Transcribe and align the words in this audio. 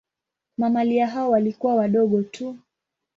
Mamalia 0.57 1.07
hao 1.07 1.31
walikuwa 1.31 1.75
wadogo 1.75 2.21
tu. 2.23 2.57